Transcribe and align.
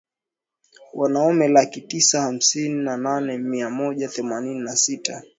Wanaume 0.93 1.47
laki 1.47 1.81
tisa 1.81 2.21
hamsini 2.21 2.83
na 2.83 2.97
nane 2.97 3.37
mia 3.37 3.69
moja 3.69 4.07
themanini 4.07 4.59
na 4.59 4.75
sita 4.75 5.23